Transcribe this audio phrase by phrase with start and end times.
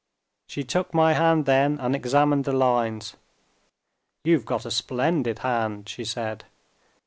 [0.47, 3.17] "She took my hand then and examined the lines.
[4.23, 6.43] 'You've got a splendid hand,' she said."